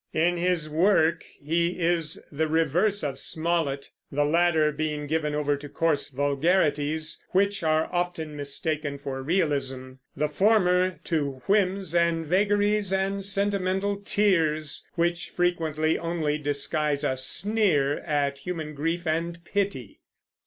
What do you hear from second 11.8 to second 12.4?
and